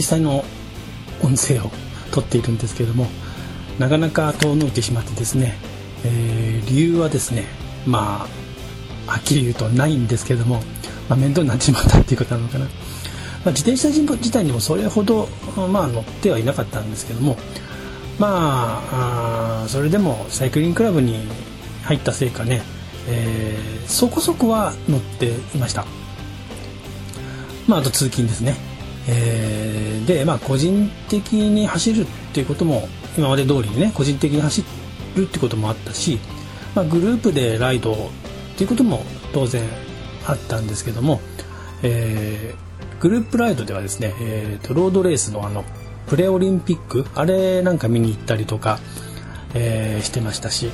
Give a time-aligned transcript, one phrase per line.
[0.00, 0.44] 久々の
[1.22, 1.70] 音声を
[2.10, 3.06] 撮っているんですけれども
[3.78, 5.54] なかなか遠のいてしまってですね、
[6.04, 7.44] えー、理由はですね
[7.86, 8.26] ま
[9.06, 10.62] あはっきり言うとないんですけれども、
[11.08, 12.70] まあ、面倒になってしまったっていうことなのかな、ま
[13.46, 15.28] あ、自転車自体にもそれほど、
[15.70, 17.36] まあ、乗ってはいなかったんですけども
[18.18, 18.82] ま
[19.62, 21.26] あそれでもサイクリングクラブに
[21.84, 22.62] 入ったせいかね、
[23.08, 25.86] えー、そこそこは乗っていました。
[27.66, 28.69] まああと通勤ですね。
[29.08, 34.64] えー、でまあ個人的に走るっていうことも今まで通りにね個人的に走
[35.16, 36.18] るってこともあったし、
[36.74, 37.96] まあ、グループでライドっ
[38.56, 39.62] ていうことも当然
[40.26, 41.20] あったんですけども、
[41.82, 45.64] えー、グループライドではですね、えーと、ロードレースのあの
[46.06, 48.80] プレオリンピックあれなんか見に行ったりとか、
[49.54, 50.70] えー、してましたし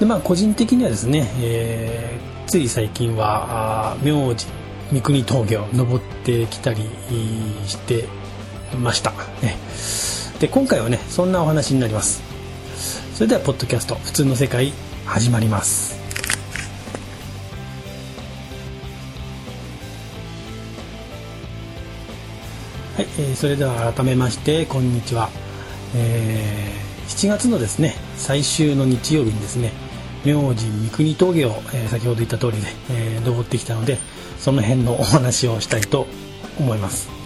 [0.00, 4.46] で、まあ、個人的にはですね、えー、つい最近は名字
[4.92, 6.82] 三国峠を登ってきたり
[7.66, 8.04] して
[8.78, 9.12] ました。
[9.40, 9.56] ね。
[10.38, 12.22] で今回はねそんなお話になります。
[13.14, 14.72] それではポッドキャスト普通の世界
[15.06, 15.98] 始まります。
[22.96, 25.30] はい、えー、それでは改めましてこんにちは、
[25.96, 29.72] えー、7月のですね最終の日曜日にですね
[30.24, 33.98] 明神三国峠を、えー、先ほど言った通りで、えー、登ってきたので
[34.38, 36.06] その辺のお話をしたいと
[36.58, 37.22] 思います。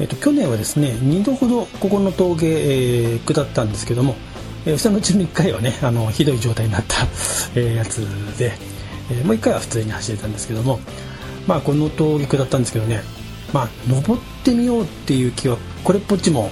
[0.00, 4.16] えっと、去年はですね2度ほどここの峠、えー、下ったんですけども、
[4.64, 7.06] えー、そのうちの1回はねあのひどい状態になった、
[7.54, 7.98] え、やつ
[8.38, 8.52] で、
[9.10, 10.80] え、もう1回は普通に走れたんですけども
[11.46, 13.02] まあこの峠下ったんですけどね
[13.52, 16.50] まあ登ってみようっていう気はこれっぽっちも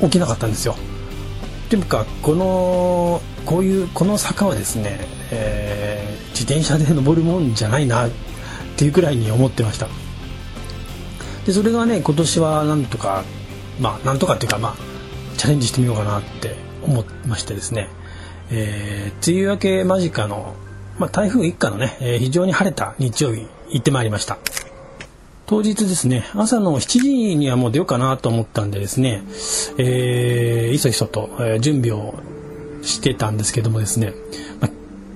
[0.00, 0.76] 起きなかったんですよ。
[1.74, 5.00] というかこのこういうこの坂はですね、
[5.32, 8.10] えー、自転車で登るもんじゃないなっ
[8.76, 9.88] ていうくらいに思ってました。
[11.44, 13.24] でそれがね今年はなんとか
[13.80, 14.76] まあなんとかっていうかまあ
[15.36, 16.54] チャレンジしてみようかなって
[16.84, 17.88] 思いましてですね、
[18.52, 20.54] えー、梅雨明け間近の、
[21.00, 24.38] まあ、台風一過のね、えー、非常に晴れた日曜日行ってまいりました。
[25.46, 29.22] 当日ですね朝の7時にはもう出ようかなと思ったんでですね、
[29.78, 32.14] えー、いそいそと、え、準備を
[32.82, 34.14] してたんですけどもですね、
[34.60, 34.70] まあ、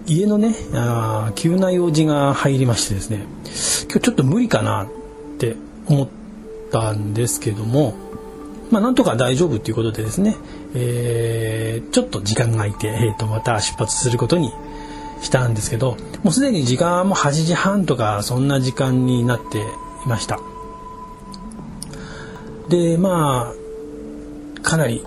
[0.06, 3.27] 家のねあ急な用事が入りましてですね
[3.84, 4.88] 今日ちょっと無理かなっ
[5.38, 5.56] て
[5.87, 6.09] 思っ
[6.71, 7.94] たんですけども
[8.71, 10.37] まあなんとか大丈夫ということでですね、
[10.75, 14.53] えー、ちょっと時間が空いて、えー、とまた出発することに
[15.22, 19.65] したんですけどもうすでに時間も8時半とかそんな時間になって
[20.04, 20.41] いました
[22.69, 25.04] でまあかなり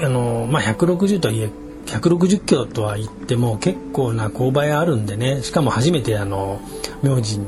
[0.00, 1.50] あのまあ160とはいえ
[1.86, 6.60] 160キロとは言っても結構な勾配あるんでねしかも初めてあの
[7.02, 7.46] 明神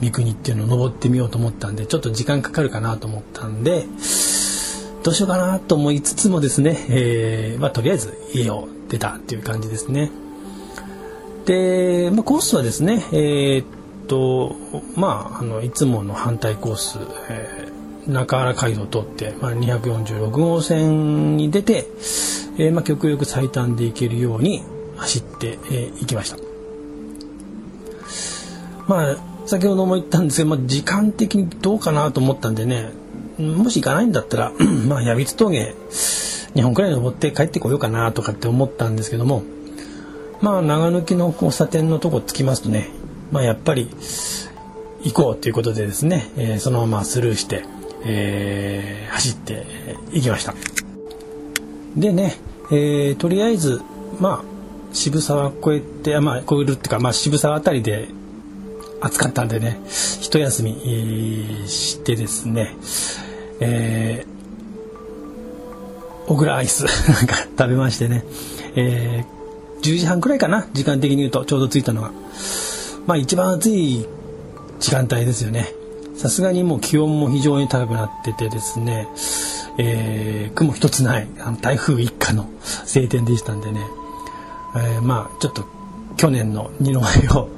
[0.00, 3.86] 三国っていうのを登ってみようと思ったんでちょっと時間かかるかなと思ったんで
[5.04, 10.10] どうしようかなと思いつつもですね、えー、まあ、とりあえず家を出たっていう感じですね。
[11.44, 13.66] で、まあ、コースはですね、えー、っ
[14.06, 14.54] と
[14.96, 16.98] まああのいつもの反対コース、
[17.28, 21.86] えー、中原街道を通って、まあ、246号線に出て、
[22.58, 24.62] えー、まあ、極力最短で行けるように
[24.96, 26.36] 走ってい、えー、きました。
[28.86, 29.16] まあ
[29.46, 32.92] 先ほども言ったんですけど、まあ、時間的にどうかなと思ったんでね
[33.38, 34.52] もし行かないんだったら
[34.88, 35.74] まあ矢櫃峠
[36.54, 39.42] 2本くらい登って帰ってこようかなとかって思ったんですけども
[40.40, 42.88] まあ長抜きの交差点のとこ着きますとね
[43.34, 43.90] まあやっぱり
[45.02, 47.64] 行こうということでですね、えー、そのままスルーして、
[48.06, 49.66] えー、走って
[50.12, 50.54] いきました。
[51.96, 52.36] でね、
[52.70, 53.82] えー、とりあえず
[54.20, 54.44] まあ
[54.92, 58.06] 渋沢越えてまあ越えるっていうか、まあ、渋沢あたりで
[59.00, 59.80] 暑かったんでね
[60.20, 60.74] 一休み、
[61.66, 62.76] してですね、
[63.58, 68.24] えー、小倉アイス なんか食べましてね、
[68.76, 72.12] えー、10時半くらいかな時間的に言うとちょうど着いたのは
[73.06, 74.06] まあ一番暑い
[74.80, 75.72] 時間帯ですよね。
[76.16, 79.08] さすがにもう気温も非常に高くなっててですね。
[79.76, 83.84] えー、雲一つないあの台風一過の晴天でしたんでね、
[84.76, 85.64] えー、まあちょっと
[86.16, 87.48] 去年の二の舞を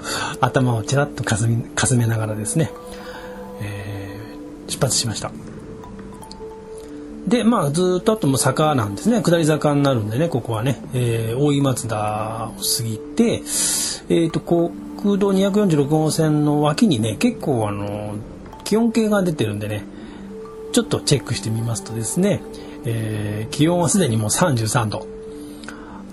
[0.41, 2.71] 頭をちらっとかすみかすめながらですね、
[3.61, 5.31] えー、出発しました。
[7.29, 9.21] でまあずっとあとも坂なんですね。
[9.21, 13.43] 下り坂になるんでねここはね、えー、大井松田を過ぎて、
[14.09, 18.17] えーとこう、国道246号線の脇にね結構あの
[18.65, 19.85] 気温計が出てるんでね
[20.73, 22.43] ちょっとチェックしてみますとですね、
[22.85, 25.07] えー、気温はすでにもう33度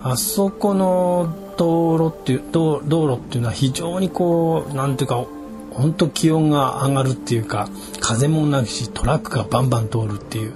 [0.01, 5.25] あそこの道路っていう道道路っていうのは非常にこうなんていうか
[5.71, 7.69] 本当気温が上がるっていうか
[7.99, 10.53] 風もなくしトラックがバンバン通るっていう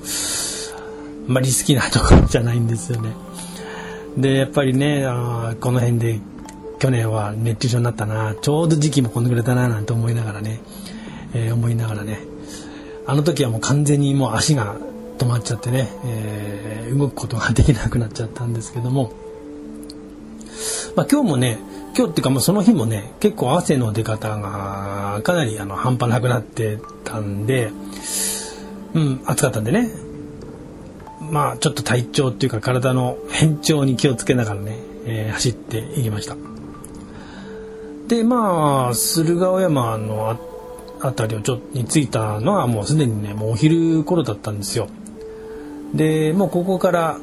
[1.27, 3.11] あんまり好きなところじゃないんですよね。
[4.17, 6.19] でやっぱりねあこの辺で
[6.79, 8.35] 去年は熱中症になったな。
[8.39, 10.59] ちょうど時期もこのぐらいだななんて思いながらね、
[11.33, 12.19] えー、思いながらね。
[13.05, 14.75] あの時はもう完全にもう足が
[15.17, 19.11] 止まっちゃってね、えー、動くことができなくなっちゃったんですけども、
[20.95, 21.57] まあ、今日もね
[21.97, 27.71] 今日っていうかもうその日もね結構汗の出方がかなりあの半端なくなってたんで、
[28.93, 29.89] うん、暑かったんでね。
[31.31, 36.56] まあちょっと体調っていうか体の変調に気をつけながらね、えー、走っていきました。
[38.07, 40.39] でまあ駿河山の
[40.99, 44.87] 辺りをちょっとに着いたのはもうすでにねもうお昼頃だったんですよ。
[45.93, 47.17] でもうここから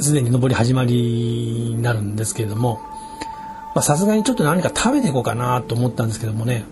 [0.00, 2.80] すでに登り始まりになるんですけれども
[3.80, 6.64] さすがにちょっと何か食べていこうかなと思ったんですけどもね。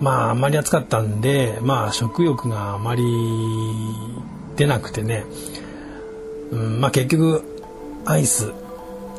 [0.00, 3.04] まああんまり暑かったんでまあ食欲があまり
[4.56, 5.24] 出なくてね、
[6.50, 7.42] うん、まあ結局
[8.04, 8.52] アイス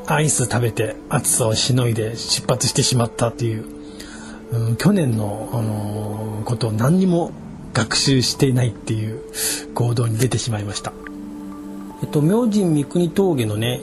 [0.08, 3.66] アイス食べて暑さをしのいで出発してしまったっていう、
[4.52, 7.32] うん、去年の、あのー、ことを何にも
[7.74, 9.22] 学習していないっていう
[9.74, 10.94] 行動に出てしまいました。
[12.04, 13.82] えっと、明神三国峠のね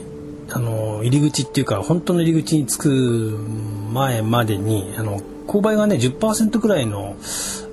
[0.49, 3.37] あの入り口っていうか本当の入り口に着く
[3.91, 7.15] 前までにあの勾配がね10%くらいの、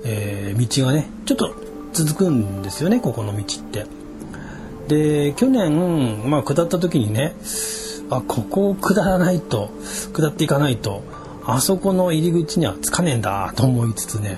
[0.03, 1.55] えー、道がねちょっと
[1.93, 3.85] 続くんですよねここの道って。
[4.87, 7.33] で去年、まあ、下った時にね
[8.11, 9.71] あここを下らないと
[10.13, 11.03] 下っていかないと
[11.45, 14.37] あそこの入り口には着かねえんだと思いつつね、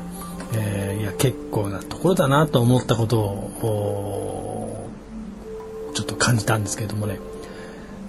[0.56, 4.90] えー、いや結構なところだなと思ったことを
[5.94, 7.20] ちょっと感じたんですけれどもね。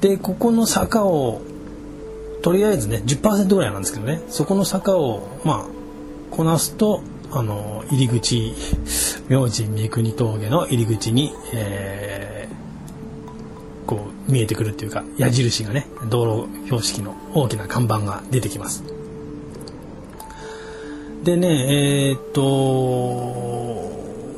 [0.00, 1.40] でここの坂を
[2.42, 4.20] とりあえずね10%ぐらいなんですけどね。
[4.28, 5.66] そこの坂をまあ
[6.30, 8.52] こなすとあの入り口
[9.28, 12.43] 明神三国峠の入り口に、えー、
[13.86, 18.84] こう見えてくるっていうか矢印がね道路標識の大きな看板が出てきます。
[21.22, 22.42] でねえー、っと、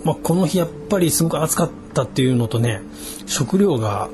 [0.04, 2.80] まあ、この日やっぱりすごく暑かったっていうのとね
[3.26, 4.08] 食料が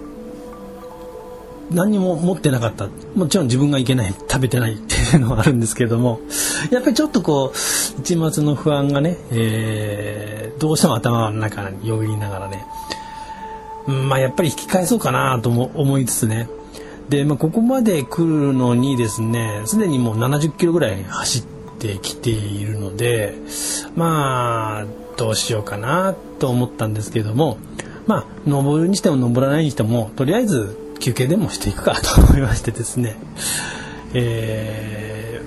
[1.70, 6.20] 何も持ってなかったもちろん自分がいけない食べてないっていうのはあるんですけども
[6.70, 12.64] やっぱりちょっとこう一末の不安がね、えー、どうしても頭の中によぎりながらね、
[13.86, 16.48] まあやっぱり引き返そうかなとも思いつつね。
[17.08, 21.42] で、まあ、ここまで来るのにですねすでにもう70キロぐらい走っ
[21.78, 23.34] てきているので
[23.96, 24.86] まあ
[25.16, 27.58] どうしようかなと思ったんですけども
[28.06, 33.16] まあ登るにしても登らないにしてもとりあえず休憩でもしていくかと思いましてですね、
[34.14, 35.42] え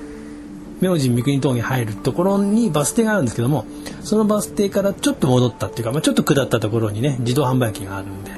[0.82, 3.66] ー、明神三国峠に入るところにバス停があるんですけども
[4.06, 8.32] そのバス停からちょっと戻ったっていうか、まあ、ちょっと下ったところにね自動販売機があるんで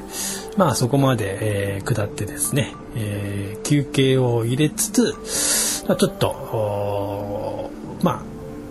[0.56, 7.70] まあそこまで、えー、下ってですね、えー、休憩を入れつつ、まあ、ちょっと
[8.02, 8.24] まあ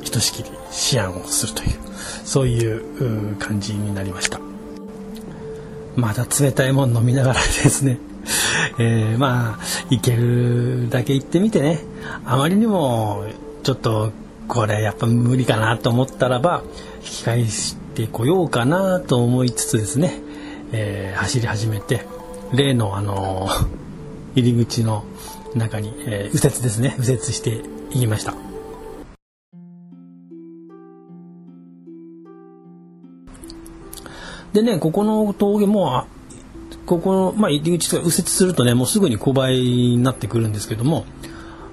[0.02, 1.70] ひとしきり思案をするという
[2.24, 4.40] そういう感じになりました。
[5.96, 7.98] まだ冷たいもの飲みながらですね。
[8.78, 11.80] えー、まあ行けるだけ行ってみてね。
[12.24, 13.24] あまりにも
[13.62, 14.12] ちょっと
[14.48, 16.62] これやっぱ無理かなと思ったらば
[16.98, 20.20] 引き返してこようかなと思いつつですね、
[20.72, 22.06] えー、走り始めて
[22.52, 23.48] 例のあの
[24.34, 25.04] 入り口の
[25.54, 28.34] 中に、えー、右折ですね右折していきました。
[34.52, 36.06] でね、ここの峠も
[36.86, 41.04] ここの、まあ、入り口とか右折するとねもうすぐに勾配になってくるんですけども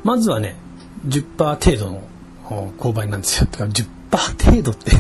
[0.04, 0.58] まずはね
[1.08, 2.02] 10%程度の
[2.50, 3.48] 勾配なんですよ。
[3.52, 4.92] だから10%程度って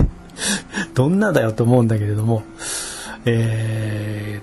[0.93, 2.43] どんなだよと思うんだけれども、
[3.25, 4.41] え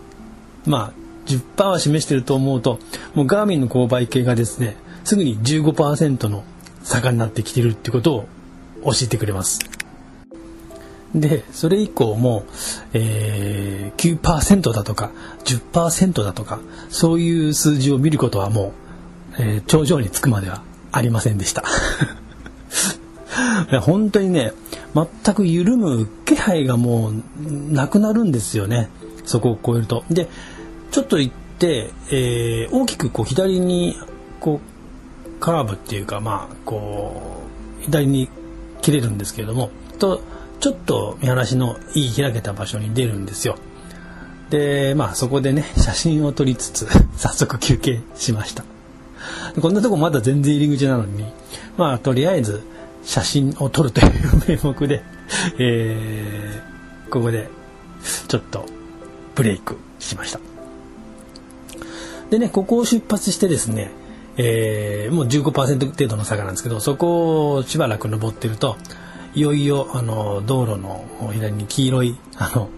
[0.66, 0.92] ー、まあ
[1.26, 2.78] 10%は示してると思うと
[3.14, 6.45] もうガーミンの勾配系がですねすぐに15%の
[6.83, 8.26] 坂になってきてるってことを
[8.85, 9.59] 教えてくれます。
[11.14, 12.45] でそれ以降も、
[12.92, 15.11] えー、9%だとか
[15.45, 18.73] 10%だとかそういう数字を見ることはも
[19.38, 21.64] う、えー、頂上に着くまではありませんでした
[23.79, 24.53] 本当にね
[24.95, 27.23] 全く緩む気配がもう
[27.73, 28.89] なくなるんですよね
[29.25, 30.05] そこを越えると。
[30.11, 30.29] で
[30.91, 33.97] ちょっと行って、えー、大きくこう左に
[34.41, 37.43] こうカーブっていうかまあこ
[37.81, 38.29] う左に
[38.83, 40.21] 切れるんですけれどもと
[40.61, 43.57] ちょっと見晴らしのいい開けた場所に出るんですよ。
[44.50, 46.87] で、まあそこでね、写真を撮りつつ、
[47.17, 48.65] 早速休憩しました。
[49.61, 51.25] こんなとこまだ全然入り口なのに、
[51.77, 52.62] まあとりあえず、
[53.02, 55.02] 写真を撮るという名目で、
[55.59, 57.49] えー、ここで
[58.28, 58.66] ちょっと
[59.35, 60.40] ブレイクしました。
[62.30, 63.90] でね、ここを出発してですね、
[64.37, 68.76] えー、もう15%程度の坂なんですけど、そこをしばらく登ってると、
[69.35, 72.69] いよいよあの道路の左に黄色いあの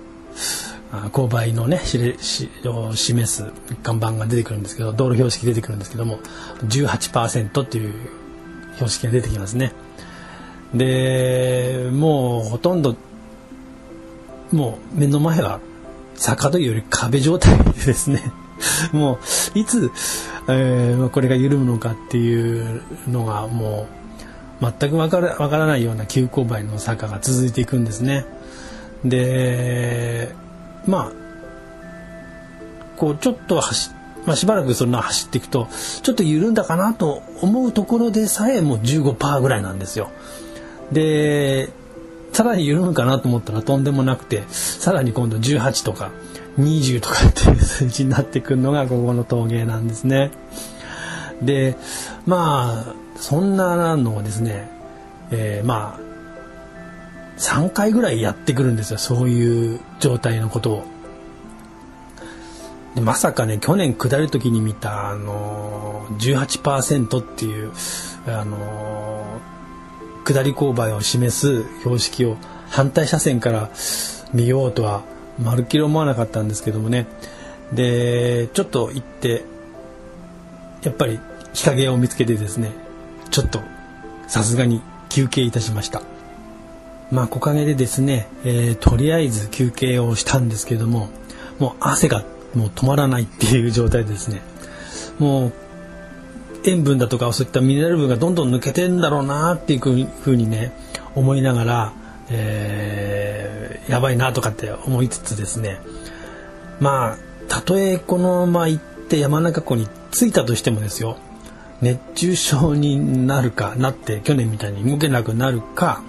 [1.10, 3.50] 勾配のねしれしを示す
[3.82, 6.18] 看板が出てくるんですけど道路標識出てくるんですけども
[6.64, 7.94] 18%っていう
[8.74, 9.72] 標識が出てきますね
[10.74, 12.96] でもうほとんど
[14.52, 15.60] もう目の前は
[16.14, 18.22] 坂というより壁状態でですね
[18.92, 19.18] も
[19.54, 19.90] ういつ、
[20.48, 23.86] えー、これが緩むのかっていうのがも
[24.60, 28.24] う全くわからわからないような急勾配の坂が続いていくんですね。
[29.04, 30.34] で
[30.86, 31.12] まあ
[32.96, 33.90] こうちょっと走
[34.24, 35.66] まあ、しばらくそんな走っていくと
[36.04, 40.10] ちょっと緩んだかなと思うところでさえもう15%ぐらいなんですよ。
[40.90, 41.70] で
[42.32, 46.10] さらに緩むかなと思ったらとんでもなくてさらに今度18とか
[46.58, 50.30] 20とかっていう数字になってくるのがここの陶芸なんですね。
[51.42, 51.76] で
[52.26, 54.68] まあそんなのをですね、
[55.30, 56.12] えー、まあ
[57.38, 60.84] 3回ぐらいやってくるんですよそういう状態のことを。
[62.94, 67.72] でまさかね去年下る時に見た、あのー、18%っていう、
[68.26, 69.51] あのー、
[70.32, 72.36] 下り勾配を示す標識を
[72.68, 73.70] 反対車線から
[74.32, 75.02] 見ようとは
[75.38, 77.06] まるっきり思わなかったんですけどもね
[77.72, 79.44] でちょっと行って
[80.82, 81.20] やっぱり
[81.52, 82.72] 日陰を見つけてですね
[83.30, 83.60] ちょっと
[84.26, 86.02] さすがに休憩いたしました。
[87.10, 91.10] まあ木陰でですね、えー、とりあえず休憩をしたんですけども
[91.58, 92.24] もう汗が
[92.54, 94.40] もう止まらないっていう状態でですね
[95.18, 95.52] もう
[96.64, 100.72] 塩分だとかそういったミネラル分がどんどん抜けてんだろうなっていうふうにね
[101.14, 101.92] 思いながら、
[102.30, 105.80] えー、やばいなとかって思いつつですね。
[106.80, 111.18] まあたとえこのまま行って山中湖に着いたとしてもですよ。
[111.80, 116.02] 熱中症になるかなって去年みたいに動けなくなるか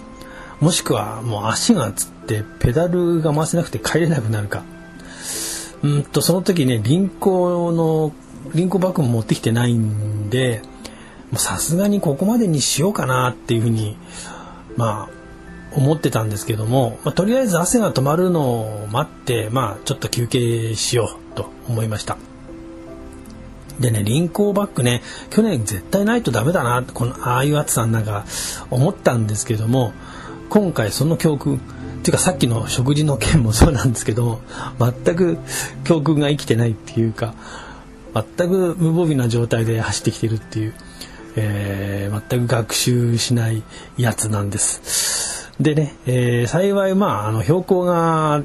[0.59, 4.63] もしくはもう足がつってペダルが回せなくて帰れなくなるか。
[5.81, 8.13] うんとその時ね輪行の
[8.53, 10.61] 輪行バッグも持ってきてないんで
[11.35, 13.97] さすがにここまでにしようかなっていうふうに
[14.77, 15.23] まあ
[15.75, 22.17] 思ってたんですけども、まあ、とりあえず汗が止まるのを待ってまあちょっと休憩しようと思いました。
[23.79, 28.25] でね輪行バッグね去年絶対ないとダメだなこのああいう暑さなんか
[28.69, 29.93] 思ったんですけども
[30.49, 31.59] 今回その教訓っ
[32.03, 34.41] ていうかさっきの食事の件もそうなんですけど
[34.77, 35.39] 全く
[35.85, 37.33] 教訓が生きてないっていうか
[38.13, 40.73] 全く無防備な状態で走ってきてるっていう、
[41.35, 43.63] えー、全く学習しない
[43.97, 45.51] やつなんです。
[45.59, 48.43] でね、えー、幸いまああの標高が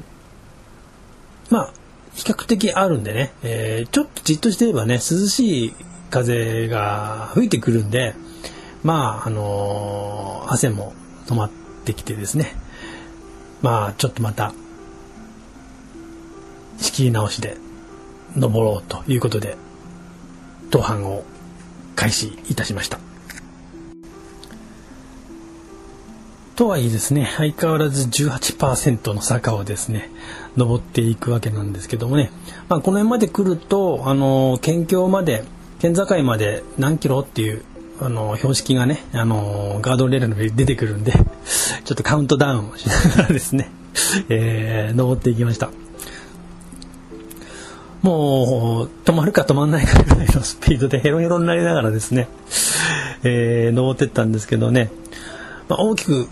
[1.49, 1.73] まあ
[2.13, 5.73] 比較的あるんでね、えー、ちょっとじっとしてればね涼しい
[6.09, 8.13] 風が吹いてくるんで
[8.83, 10.93] まああのー、汗も
[11.27, 12.53] 止まってってきてですね
[13.61, 14.53] まあちょっとまた
[16.77, 17.57] 仕切り直しで
[18.35, 19.57] 登ろうということで
[20.71, 21.23] 登板を
[21.95, 22.99] 開始いたしました。
[26.59, 30.09] とはいえですね相変わらず18%の坂をですね
[30.57, 32.31] 登っていくわけなんですけどもね、
[32.67, 35.45] まあ、この辺まで来るとあの県境まで
[35.79, 37.63] 県境まで何キロっていう
[38.01, 43.71] あの標識がねあのガードレールの上に出てくるんでちょっとカウントダウンをしながらですね、
[44.27, 45.69] えー、登っていきました
[48.01, 52.29] もう止まるか止まんないかぐらいのスピードでヘロヘロになりながらですね、
[53.23, 54.89] えー、登ってったんですけどね、
[55.67, 56.27] まあ、大きく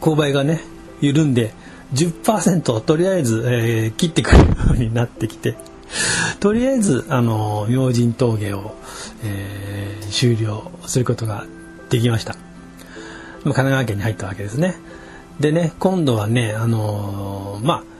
[0.00, 0.60] 勾配がね
[1.00, 1.52] 緩んで
[1.94, 5.56] 10%とりあえず、えー、切ってくるようになってきて
[6.40, 8.74] とりあえずあの明神峠を、
[9.24, 11.46] えー、終了することが
[11.90, 12.34] できました。
[13.44, 14.74] 神奈川県に入ったわけですね。
[15.38, 17.95] でね今度はねあのー、まあ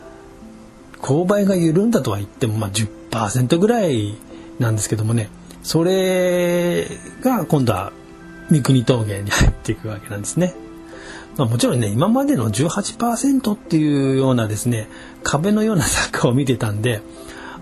[1.01, 4.17] 勾配が緩んだとは言っても、まあ、10%ぐらい
[4.59, 5.29] なんですけどもね
[5.63, 6.87] それ
[7.23, 7.93] が今度は
[8.51, 10.55] 三国峠に入っていくわけなんですね。
[11.37, 14.89] まあ、もちろんね今までの18%っていうようなですね
[15.23, 17.03] 壁のような坂を見てたんで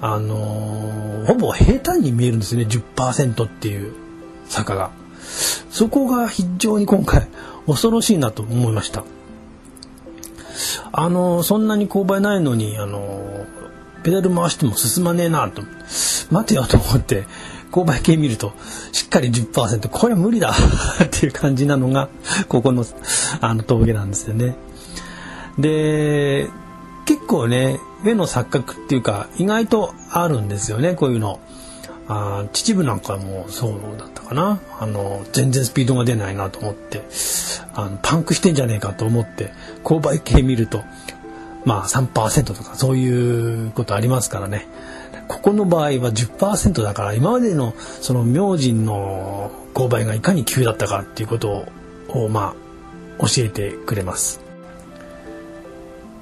[0.01, 3.95] あのー、ほぼ平坦に見えるんですよね10%っていう
[4.47, 4.93] 坂が
[5.71, 7.27] そこが非常に今回
[7.67, 9.03] 恐ろしいなと思いました
[10.93, 13.47] あの、そんなに勾配ないのに、あの、
[14.05, 15.63] ペダル回しても進まねえなと
[16.31, 17.25] 待てよと思って
[17.73, 18.53] 勾配計見ると
[18.93, 20.53] しっかり10%これ無理だ
[21.03, 22.09] っていう感じなのが
[22.47, 22.85] ここの
[23.41, 24.57] あの峠なんですよね。
[25.59, 26.49] で
[27.07, 31.41] 結構ね目の錯覚っていうか意外とあるんですよねこういうの。
[32.09, 37.03] あ秩父なんかもそうだったかなあの全然スピードが出ないなと思って
[37.75, 39.51] あのパンクしてんじゃねえかと思って
[39.83, 40.83] 勾配計見ると
[41.65, 44.67] まあ3%とかそういうことありますからね
[45.29, 51.67] ここの場合は10%だから今までのその明神の勾配がいかに急だったかっていうこと
[52.09, 52.55] をま
[53.19, 54.41] あ教えてくれます。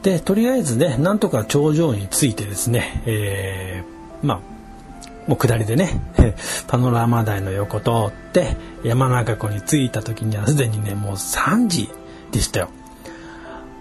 [0.03, 4.41] でとりあえずねなんとか頂上についてですね、えー、まあ
[5.33, 5.99] もう下りでね。
[6.69, 11.91] パノラマ台の横通って山中湖に着いた時にはすでにねもう3時
[12.33, 12.69] でしたよ。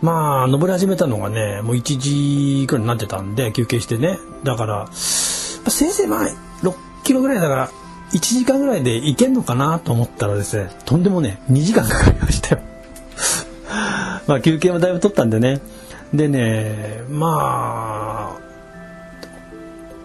[0.02, 4.18] まあ登り始めたのがねもう1時くらいになってたんで休憩してね。
[4.46, 6.30] だからせいぜいまあ
[6.64, 7.70] 6キロぐらいだから
[8.14, 12.62] 1時間ぐらいで行けんのかなと思ったらですねとんでもね2時間かかりましたよ。
[14.26, 15.60] まあ休憩もだいぶ取ったんでね。
[16.14, 18.51] でねまあ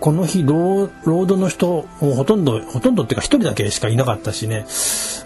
[0.06, 4.64] この日ロードの人もほとんどほとんどっていうか1人だけしかいなかったしね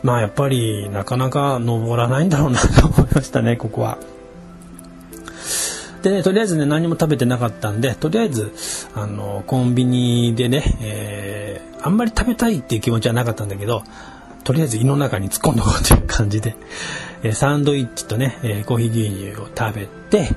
[0.03, 3.99] まあやっぱりなかなか登らないんだろうなと思いましたねここは。
[6.01, 8.53] でねとりあえずね何も食べてなかったんでとりあえず
[8.95, 13.85] あのコンビニでね、えー、あんまり食べたいっていう気持ちはなかったんだけど
[14.45, 16.57] とりあえず胃の中に突っ込んどこうという感じで、
[17.23, 20.31] えー、サンドイッチとね、えー、コーヒー牛乳を食べて、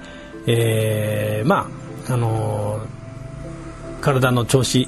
[0.47, 1.69] えー、ま
[2.09, 2.85] ああの
[4.03, 4.87] 体の調子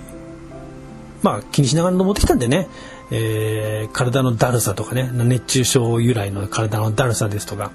[1.24, 2.68] まあ気にしながら登ってきたんでね、
[3.12, 7.72] えー、体のだるさとかね熱中症由来の体のだるさですとか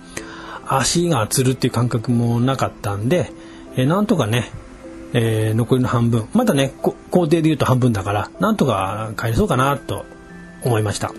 [0.68, 3.32] 足がつるっていう感覚もなかったんで、
[3.74, 4.50] えー、なんとかね、
[5.14, 10.04] えー、残りの半分まだね工程で言うと半分だからなんとか帰れそうかなと
[10.62, 11.12] 思いました。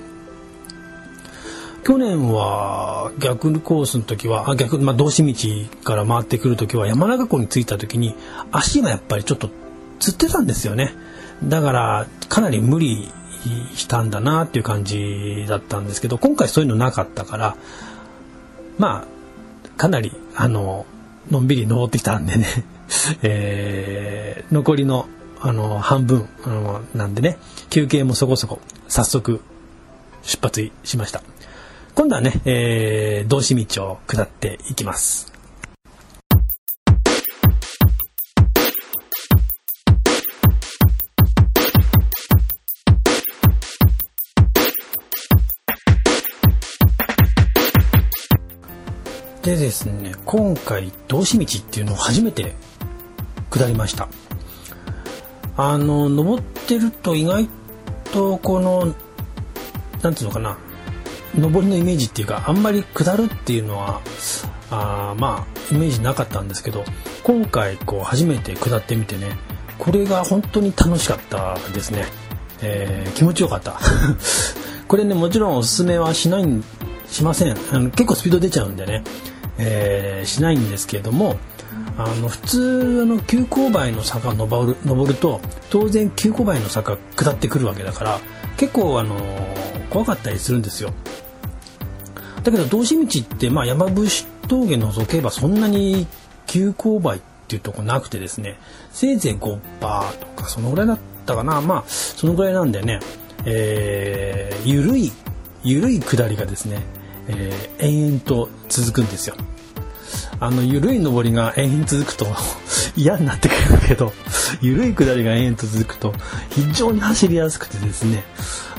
[1.83, 8.15] 去年は逆コースの時はあ逆、まあ、道志道から回ってくる時は山中湖に着いた時に
[8.51, 9.49] 足がやっぱりちょっと
[10.01, 10.93] つってたんですよね。
[11.43, 13.11] だからかなり無理
[13.75, 17.55] したんだなっていう感じだったんですけど今回そういうのなかったから
[18.77, 20.85] まあかなりあの
[21.31, 22.45] のんびり登ってきたんでね。
[23.23, 25.07] えー、残りの
[25.39, 27.37] あの半分あのなんでね
[27.69, 28.59] 休憩もそこそこ
[28.89, 29.41] 早速
[30.23, 31.23] 出発しました。
[31.95, 35.31] 今度はね、えー、道志道を下っていきます。
[49.41, 52.53] でですね今回道志道っていうのを初めて
[53.49, 54.07] 下りました。
[55.57, 57.47] あの登ってると意外
[58.13, 58.95] とこの
[60.01, 60.57] なんていうのかな
[61.35, 64.01] 登りのイメージっていうかあんまり下るっていうのは
[64.69, 66.83] あまあイメージなかったんですけど
[67.23, 69.37] 今回こう初めて下ってみてね
[69.77, 72.05] これが本当に楽しかったですね、
[72.61, 73.79] えー、気持ちよかった。
[74.87, 76.45] これねもちろんおすすめはしない
[77.07, 77.57] しません。
[77.71, 79.03] あの結構スピード出ちゃうんでね。
[79.63, 81.37] えー、しないんですけれども
[81.97, 88.19] あの普通の急勾配の坂を登る登ると当然急勾配の坂下ってくるわけだから
[88.57, 89.15] 結構あの
[89.89, 90.93] 怖かったりするんですよ。
[92.43, 94.07] だけど道志道って、まあ、山伏
[94.47, 96.07] 峠除けばそんなに
[96.47, 98.57] 急勾配っていうとこなくてですね
[98.91, 102.99] せいぜい5%とかそのぐらいだったかなまあそのぐらいなんでね、
[103.45, 105.11] えー、緩い
[105.63, 106.81] 緩い下りがですね
[107.31, 109.35] えー、延々と続くんですよ。
[110.39, 112.25] あの緩い登りが延々続くと
[112.97, 114.11] 嫌になってくるけど
[114.59, 116.13] 緩い下りが延々と続くと
[116.49, 118.23] 非常に走りやすくてですね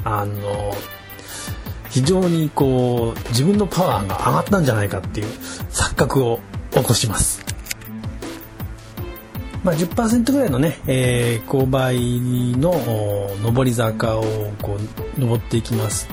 [0.05, 0.77] あの
[1.89, 5.27] 非常にこう自分のパワーが上がったんじゃないかっていう
[5.71, 6.41] 錯覚を
[6.73, 7.43] 起こします。
[9.63, 14.25] まあ、10%ぐらいのね、えー、勾配の上り坂を
[14.61, 14.77] こ
[15.17, 16.09] う登っていきます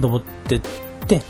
[0.00, 0.60] 登ってっ
[1.06, 1.20] て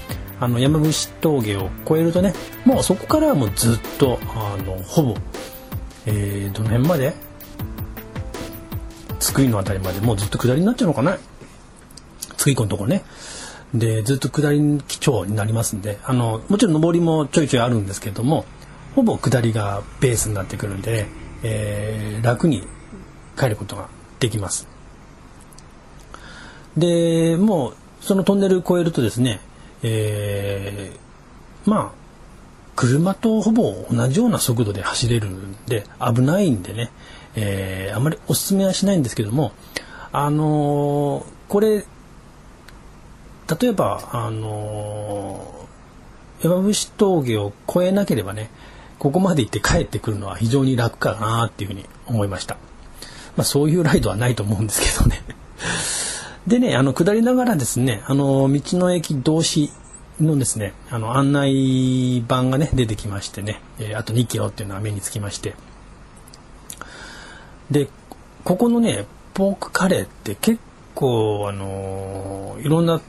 [0.45, 2.35] あの山伏峠を越えるとね
[2.67, 5.15] もうそこからはもうずっとあのほぼ、
[6.05, 7.15] えー、どの辺まで
[9.19, 11.17] 津久井の辺りまでもうずっと下りになっちゃうのかな？
[12.37, 13.05] 津久井湖のとこね。
[13.73, 18.45] でずっと下り基調になりますんであのもちろん上りもちょいちょいあるんですけども
[18.95, 21.07] ほぼ下りがベースになってくるんで、
[21.43, 22.65] えー、楽に
[23.39, 23.89] 帰ることが
[24.21, 24.69] できます。
[26.77, 29.41] でもうそのトンネル越えるとですね
[29.87, 32.05] えー、まあ
[32.75, 36.91] 車とほぼ同じような速度で走れるんで危ないんでね、
[37.37, 39.53] えー、あまりおすすめはしないんですけども
[40.11, 41.85] あのー、これ
[43.61, 48.51] 例えばあのー、山伏峠を越えなければね
[48.99, 52.57] ここまで行って帰ってくるのは非常に楽かなっていうふうに思いました。
[53.37, 55.21] まあそういうライドはないと思うんですけどね
[56.47, 59.71] でね、あの、下りながらですね、あの、道の駅同士
[60.21, 65.55] のですね、あの、案内板がね、出てきましてね、えー、あと2キロっていうのは目につきまして。
[67.71, 67.89] で、
[68.45, 70.61] ここのね、ポークカレーって結
[70.95, 73.01] 構、あのいろんな、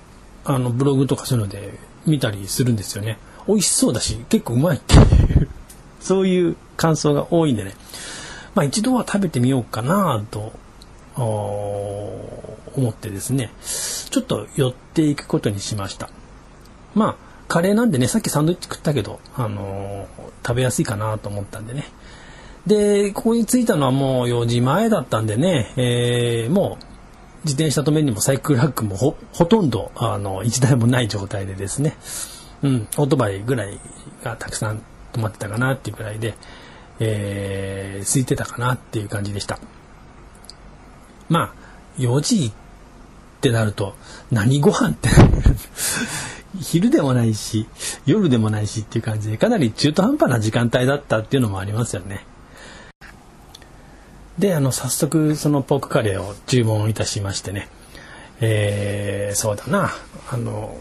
[0.46, 3.18] あの、ブログとかそういうので見たりするんですよね。
[3.48, 5.50] 美味しそうだし、結構うまいっていう
[6.00, 7.76] そういう感想が多いんでね、
[8.56, 10.54] まあ一度は食べてみようかなと
[12.82, 16.10] 思ってですねちょっと寄っていくことにしました。
[16.94, 17.16] まあ
[17.48, 21.86] カレーなんでねさっきサンドイッチ食ったけど、あのー、食べやすいかなと思ったんでね。
[22.66, 26.86] でここに着いたのはもう4時前だったんでね、えー、もう
[27.44, 31.96] 自転車止めにもサイクルラックもほほとんどあの1台もない状態でですね、
[32.64, 33.80] うん、オートバイぐらい
[34.24, 34.82] がたくさん
[35.14, 36.34] 止まってたかなっていうぐらいで、
[37.00, 39.60] えー、空いてたかなっていう感じでした。
[41.30, 42.52] まあ、4時
[43.36, 43.96] ってなると、
[44.32, 45.10] 何ご飯って
[46.60, 47.68] 昼でもないし、
[48.06, 52.26] 夜でもないしっていう感じで、かなり中途半端な時間帯だったっていうのもありますよね。
[54.40, 57.70] で、あの、早速、そのポークカレーを注文いたしましてね。
[58.42, 59.92] えー、そうだな、
[60.30, 60.78] あの、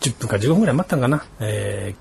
[0.00, 1.24] 10分か15分ぐらい待ったんかな。
[1.40, 1.94] え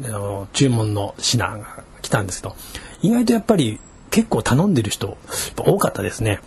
[0.00, 2.56] ー、あの注文の品が来たんですけど、
[3.02, 5.16] 意外とやっぱり結構頼んでる人
[5.56, 6.40] 多かったですね。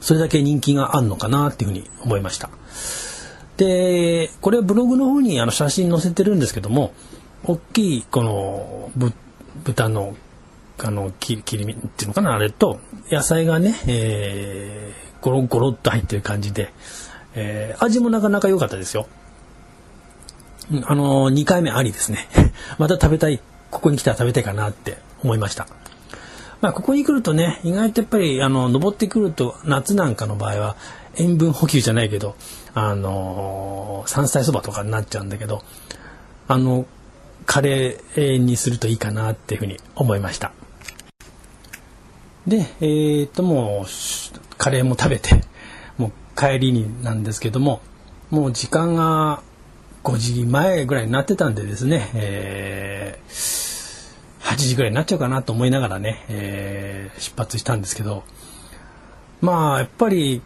[0.00, 2.50] それだけ人気があるのかなっていうふうに思いました。
[3.56, 6.92] で、これはブログの方にあの写真載せてるんですけども、
[7.44, 8.90] 大きいこの
[9.64, 10.16] 豚の
[10.78, 16.72] あの切り身っていうのかなあれと野菜がね、えー、ゴロゴロっと入ってる感じで、
[17.34, 19.06] えー、味もなかなか良かったですよ。
[20.84, 22.28] あの、2回目ありですね。
[22.78, 25.68] また食べたい、ここに来たら食べたいかなって思いました。
[26.64, 30.76] まあ、ここに来るとね、意外とやっぱり、あの、登ってくると、夏なんかの場合は、
[31.18, 32.36] 塩分補給じゃないけど、
[32.72, 35.62] あのー、山菜そばとかになっちゃうんだけど、
[36.48, 36.86] あの、
[37.44, 40.52] カレーにするといいかなっていうふうに思いました。
[42.46, 45.42] で、えー、っと、もう、カレーも食べて、
[45.98, 47.82] もう帰りになんですけども、
[48.30, 49.42] もう時間が
[50.02, 53.63] 5時前ぐらいになってたんでですね、えー
[54.44, 58.24] 8時ぐらいになっちゃうかなと思いながらね、えー、出発したんですけど
[59.40, 60.42] まあやっぱり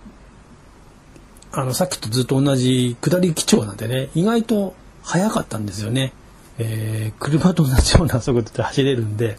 [1.52, 6.12] あのさっきとずっと同じ下り基調なんでね意外と速かったんですよね、
[6.58, 9.36] えー、車と同じような速度で走れるんで、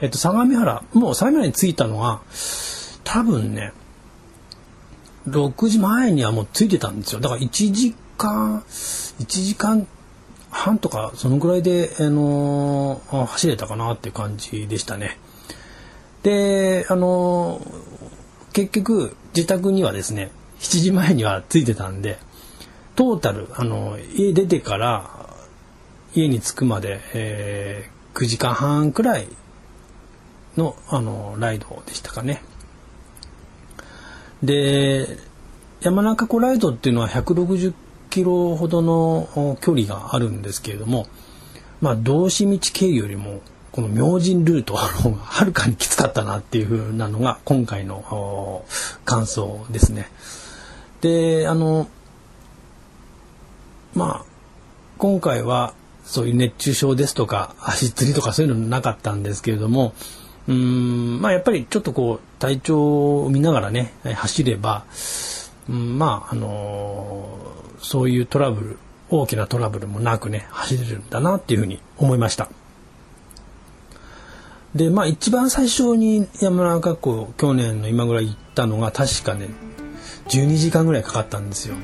[0.00, 2.22] えっと、相模原もう相模原に着いたのは
[3.04, 3.72] 多分ね
[5.28, 7.20] 6時前にはもう着いてたんですよ。
[7.20, 9.86] だから1時間1時間
[10.56, 15.18] 半とかそのぐらいで、あのー、走れたかなって感じでしたね。
[16.22, 22.18] で、あのー、結局自宅にはですね7時前には着いてたんで
[22.96, 25.26] トータル、あのー、家出てから
[26.14, 29.28] 家に着くまで、え、9時間半くらい
[30.56, 32.42] の、あのライドでしたかね。
[34.42, 35.18] で
[35.80, 37.72] 山中湖ライドっていうのは160
[38.16, 41.06] キロほどの距離があるんですけれども、
[41.82, 48.64] まあ、道志道経由よりもこの明神ルートの方がはるかにきつかったなっていう風なのが今回の
[49.04, 50.08] 感想ですね。
[51.02, 51.88] であの
[53.94, 54.24] まあ
[54.96, 55.74] 今回は
[56.06, 59.92] そういう熱中症ですとか足つりとかそういうのなかったんですけれども
[60.48, 64.86] うんまあやっぱりちょっとこう体調を見ながらね走れば、
[65.68, 67.46] うん、まああの
[67.80, 72.48] そういうトラブル大きなトラブルもなくね走れるんだなっていうふうに思いました。
[74.74, 79.48] でまあ一番最初に山中湖去年の今ぐらい行ったのが確かね
[80.28, 81.76] 12時間ぐらいかかったんですよ。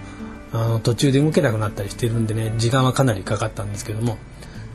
[0.53, 4.19] あの途中で動けなくなったりしてるんでね時間はかなりかかったんですけども。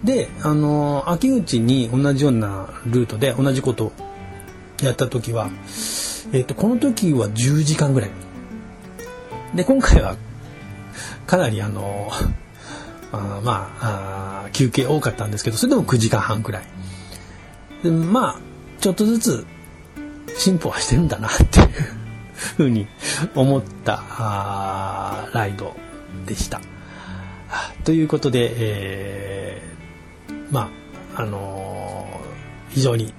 [0.04, 3.92] であの秋口に同じようなルートで同じこと
[4.82, 5.50] やった時は、
[6.32, 8.12] えーとこの時は10時間ぐらい。
[9.56, 10.16] で今回は
[11.26, 12.10] かなりあの
[13.12, 16.64] あまああ休憩多かったんですけどそれでも9時間半くらい
[17.84, 18.40] でまあ
[18.80, 19.46] ちょっとずつ
[20.38, 21.68] 進歩はしてるんだなっていう
[22.36, 22.88] ふうに
[23.36, 25.76] 思ったあライド
[26.26, 26.62] でした。
[27.86, 30.70] ということで、えー、ま
[31.16, 33.14] ああのー、非常に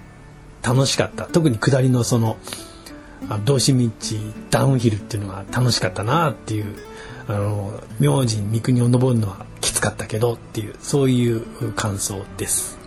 [0.62, 2.36] 楽しかった特に下りのその
[3.44, 3.90] 道志道
[4.50, 6.76] ダウンヒルっていうのが楽しかったなっていう
[7.28, 12.78] あの明神三国を登るのはきつかったけどっていうそういう感想です。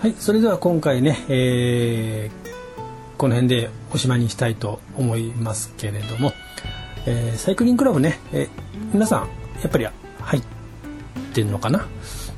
[0.00, 6.32] はいそれでは今回ね、えー、この辺でおしまいにしたいと思いますけれども、
[7.06, 8.48] えー、サイクリングクラブね、えー、
[8.92, 9.28] 皆さん
[9.62, 9.86] やっぱり
[10.20, 10.42] 入っ
[11.32, 11.86] てんのかな？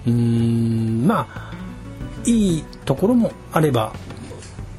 [0.06, 1.52] うーんまあ
[2.24, 3.92] いいところもあれば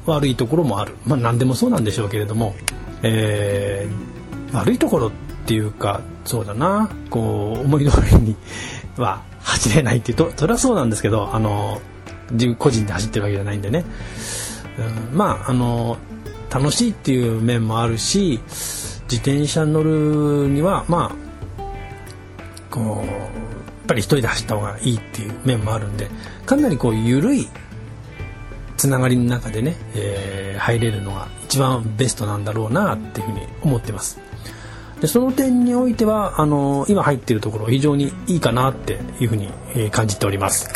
[0.04, 2.54] 悪いところもあるまあ何でもそうなんでしょうけれども、
[3.02, 8.36] えー、悪いところってていうかそうだなこう思い通りに
[8.98, 11.80] は走れないっていうとそれはそうなんですけどあの
[12.32, 13.86] 自分個人で走ってるわけじゃないんでね、
[15.10, 15.96] うん、まああの
[16.50, 18.40] 楽しいっていう面もあるし
[19.10, 21.16] 自転車乗るにはま
[21.58, 21.62] あ
[22.70, 26.10] こうやっぱり一人で走った方がいいっていう面もあるんで
[26.44, 27.48] かなりこう緩い
[28.76, 34.27] つながりの中でね、えー、入れるのが一番ベストなんだろうなっていうふうに思ってます。
[35.00, 40.68] でその点においてはあの今入っているところ非常にいいかなっていうふうに、え、感じております。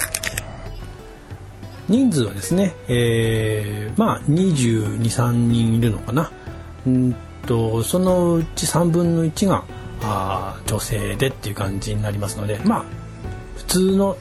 [1.89, 6.31] 人数はですね、えー、まあ223人いるのかな。
[6.87, 9.65] うんとそのうち3分の1が
[10.03, 12.85] あ女性でっていう感じになりますのでまあ
[13.57, 14.17] 普通の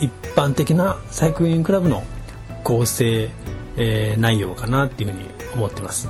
[0.00, 2.04] 一般的なサイクリングクラブの
[2.64, 3.30] 構成、
[3.76, 6.08] えー、内容かなっていうふうに思ってます。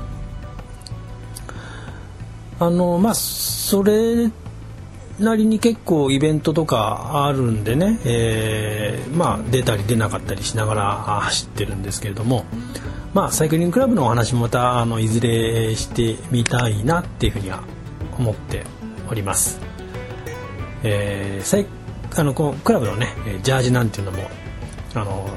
[2.61, 4.31] あのまあそれ
[5.18, 10.92] なりに結構イベントとかあるんでね、えー、まあ出たり出なかったりしながら
[11.23, 12.44] 走ってるんですけれども、
[13.14, 17.62] まあサイクリングクラブのお話もまたあのいずれしてみたいなっていうふうには
[18.16, 18.64] 思って
[19.11, 19.61] おります。
[20.85, 21.66] えー、
[22.16, 23.09] あのこうクラブのね
[23.42, 24.31] ジャージなんていうのも
[24.94, 25.29] あの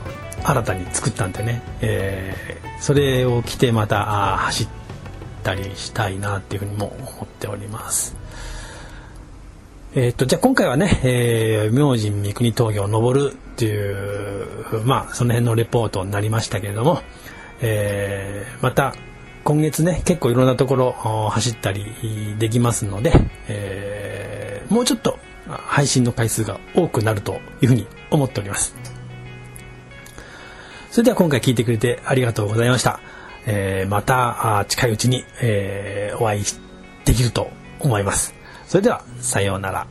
[0.44, 4.81] 新たに作ったんでね、えー、それを着てまた走って
[5.42, 8.16] たりしたいなっていうふうにも思っております。
[9.94, 17.02] えー、とじゃあ今回はね、えー、明神三国峠を登るっていうまあその辺のレポートになりましたけれども、
[17.62, 18.96] えー、また
[19.44, 20.94] 今月ね結構いろんなところ
[21.32, 21.86] 走ったり
[22.40, 23.12] できますので、
[23.50, 28.76] えー、もうちょっと配信の回数が多くなるというふうに思っております。
[30.92, 33.00] それでは今回聞いてくれてありがとうございました。
[33.46, 36.44] えー、また近いうちに、えー、お会い
[37.06, 37.50] できると
[37.80, 38.34] 思います。
[38.68, 39.88] それでは、さようなら。